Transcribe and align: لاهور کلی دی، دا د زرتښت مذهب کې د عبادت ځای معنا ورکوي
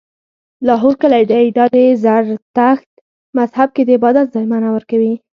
لاهور 0.67 0.93
کلی 1.01 1.23
دی، 1.31 1.45
دا 1.57 1.65
د 1.73 1.77
زرتښت 2.03 2.89
مذهب 3.37 3.69
کې 3.75 3.81
د 3.85 3.89
عبادت 3.97 4.27
ځای 4.35 4.45
معنا 4.51 4.69
ورکوي 4.73 5.13